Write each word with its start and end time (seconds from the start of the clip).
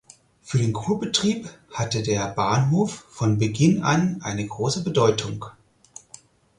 Für 0.41 0.57
den 0.57 0.73
Kurbetrieb 0.73 1.47
hatte 1.71 2.01
der 2.01 2.29
Bahnhof 2.29 3.05
von 3.11 3.37
Beginn 3.37 3.83
an 3.83 4.19
eine 4.23 4.47
große 4.47 4.83
Bedeutung. 4.83 5.45